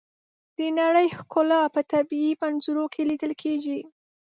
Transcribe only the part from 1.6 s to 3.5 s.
په طبیعي منظرو کې لیدل